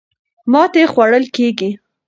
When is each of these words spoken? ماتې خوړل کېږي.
ماتې 0.51 0.83
خوړل 0.91 1.23
کېږي. 1.35 1.69